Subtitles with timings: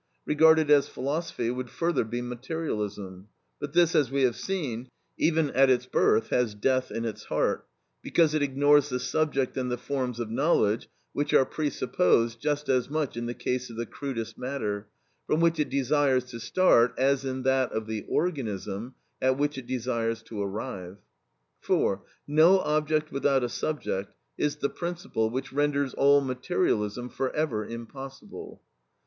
[0.25, 3.27] Regarded as philosophy, it would further be materialism;
[3.59, 7.67] but this, as we have seen, even at its birth, has death in its heart,
[8.01, 12.89] because it ignores the subject and the forms of knowledge, which are presupposed, just as
[12.89, 14.87] much in the case of the crudest matter,
[15.27, 19.67] from which it desires to start, as in that of the organism, at which it
[19.67, 20.97] desires to arrive.
[21.59, 27.63] For, "no object without a subject," is the principle which renders all materialism for ever
[27.63, 28.63] impossible.